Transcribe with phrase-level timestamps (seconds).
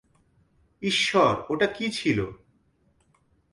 [0.81, 2.19] ঈশ্বর, ওটা কী ছিল?